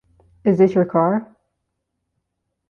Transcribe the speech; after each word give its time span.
Is 0.43 0.57
this 0.57 0.73
your 0.73 0.85
car? 0.85 1.35